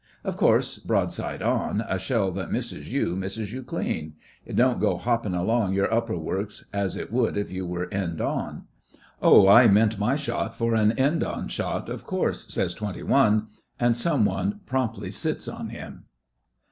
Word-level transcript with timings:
Of 0.23 0.35
course, 0.35 0.79
broadside 0.79 1.43
on, 1.43 1.83
a 1.87 1.99
shell 1.99 2.31
that 2.31 2.51
misses 2.51 2.91
you 2.91 3.15
misses 3.15 3.53
you 3.53 3.61
clean. 3.61 4.13
It 4.47 4.55
don't 4.55 4.79
go 4.79 4.97
hopping 4.97 5.35
along 5.35 5.75
your 5.75 5.93
upper 5.93 6.17
works 6.17 6.65
as 6.73 6.97
it 6.97 7.11
would 7.13 7.37
if 7.37 7.51
you 7.51 7.67
were 7.67 7.87
end 7.93 8.19
on.' 8.19 8.63
'Oh, 9.21 9.47
I 9.47 9.67
meant 9.67 9.99
my 9.99 10.15
shot 10.15 10.55
for 10.55 10.73
an 10.73 10.93
end 10.93 11.23
on 11.23 11.49
shot, 11.49 11.87
of 11.87 12.03
course,' 12.03 12.51
says 12.51 12.73
Twenty 12.73 13.03
one; 13.03 13.49
and 13.79 13.95
some 13.95 14.25
one 14.25 14.61
promptly 14.65 15.11
sits 15.11 15.47
on 15.47 15.69
him. 15.69 16.05